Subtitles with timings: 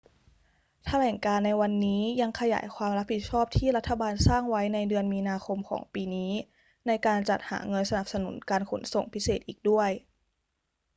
[0.85, 6.31] แถลงการณ์ในวันนี้ยังขยายความรับผิดชอบที่รัฐบาลสร้างไว้ในเดือนมีนาคมของปีนี้
[6.87, 9.89] ในการจัดหาเงินสนับสนุนการขนส่งพิเศษอีกด้วย